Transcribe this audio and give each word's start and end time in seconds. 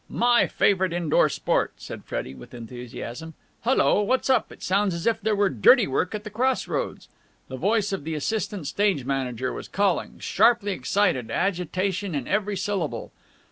"My 0.09 0.47
favourite 0.47 0.93
indoor 0.93 1.29
sport!" 1.29 1.73
said 1.77 2.05
Freddie 2.05 2.33
with 2.33 2.55
enthusiasm. 2.55 3.35
"Hullo! 3.63 4.01
What's 4.01 4.31
up? 4.31 4.51
It 4.51 4.63
sounds 4.63 4.95
as 4.95 5.05
if 5.05 5.21
there 5.21 5.35
were 5.35 5.51
dirty 5.51 5.85
work 5.85 6.15
at 6.15 6.23
the 6.23 6.31
cross 6.31 6.67
roads!" 6.67 7.07
The 7.49 7.57
voice 7.57 7.93
of 7.93 8.03
the 8.03 8.15
assistant 8.15 8.65
stage 8.65 9.05
manager 9.05 9.53
was 9.53 9.67
calling, 9.67 10.17
sharply 10.17 10.71
excited, 10.71 11.29
agitation 11.29 12.15
in 12.15 12.27
every 12.27 12.57
syllable. 12.57 13.11